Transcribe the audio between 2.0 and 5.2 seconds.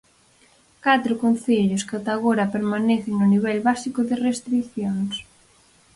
agora permanecen no nivel básico de restricións.